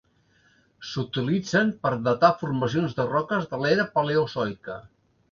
S'utilitzen 0.91 1.67
per 1.83 1.91
a 1.97 1.99
datar 2.07 2.31
formacions 2.39 2.95
de 2.99 3.05
roques 3.11 3.45
de 3.51 3.59
l'era 3.65 3.85
paleozoica. 3.99 4.79